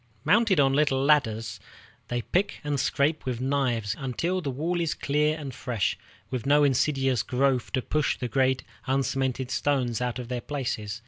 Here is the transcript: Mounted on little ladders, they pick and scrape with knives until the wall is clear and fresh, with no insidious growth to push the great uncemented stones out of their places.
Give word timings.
Mounted 0.23 0.59
on 0.59 0.73
little 0.73 0.99
ladders, 1.05 1.59
they 2.07 2.23
pick 2.23 2.59
and 2.63 2.79
scrape 2.79 3.23
with 3.23 3.39
knives 3.39 3.95
until 3.99 4.41
the 4.41 4.49
wall 4.49 4.81
is 4.81 4.95
clear 4.95 5.37
and 5.37 5.53
fresh, 5.53 5.95
with 6.31 6.43
no 6.47 6.63
insidious 6.63 7.21
growth 7.21 7.71
to 7.73 7.83
push 7.83 8.17
the 8.17 8.27
great 8.27 8.63
uncemented 8.87 9.51
stones 9.51 10.01
out 10.01 10.17
of 10.17 10.27
their 10.27 10.41
places. 10.41 10.99